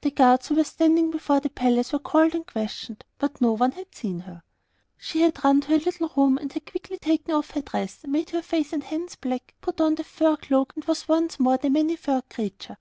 [0.00, 3.70] The guards who were standing before the palace were called and questioned, but no one
[3.70, 4.42] had seen her.
[4.96, 8.30] She had run to her little room and had quickly taken off her dress, made
[8.30, 11.70] her face and hands black, put on the fur cloak, and was once more the
[11.70, 12.78] Many furred Creature.